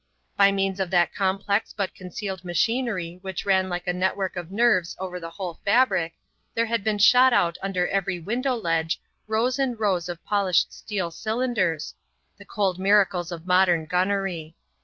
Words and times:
By 0.35 0.51
means 0.51 0.79
of 0.79 0.89
that 0.89 1.13
complex 1.13 1.75
but 1.77 1.93
concealed 1.93 2.43
machinery 2.43 3.19
which 3.21 3.45
ran 3.45 3.69
like 3.69 3.85
a 3.85 3.93
network 3.93 4.35
of 4.35 4.49
nerves 4.51 4.95
over 4.99 5.19
the 5.19 5.29
whole 5.29 5.59
fabric, 5.63 6.13
there 6.55 6.65
had 6.65 6.83
been 6.83 6.97
shot 6.97 7.33
out 7.33 7.59
under 7.61 7.87
every 7.87 8.19
window 8.19 8.55
ledge 8.55 8.99
rows 9.27 9.59
and 9.59 9.79
rows 9.79 10.09
of 10.09 10.25
polished 10.25 10.73
steel 10.73 11.11
cylinders, 11.11 11.93
the 12.39 12.45
cold 12.45 12.79
miracles 12.79 13.31
of 13.31 13.45
modern 13.45 13.85
gunnery. 13.85 14.55